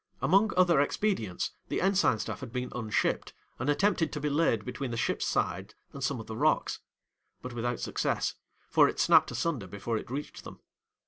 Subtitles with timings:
[0.19, 4.89] 'Among other expedients, the ensign staff had been unshipped, and attempted to be laid between
[4.89, 6.79] the ship's side and some of the rocks,
[7.43, 8.33] but without success,
[8.71, 10.59] for it snapped asunder before it reached them.